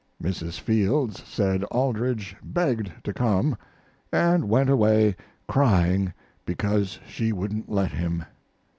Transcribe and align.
Mrs. 0.19 0.59
Fields 0.59 1.21
said 1.27 1.63
Aldrich 1.65 2.35
begged 2.43 2.91
to 3.03 3.13
come, 3.13 3.55
& 4.01 4.11
went 4.49 4.67
away 4.71 5.15
crying 5.47 6.11
because 6.43 6.97
she 7.07 7.31
wouldn't 7.31 7.69
let 7.71 7.91
him. 7.91 8.25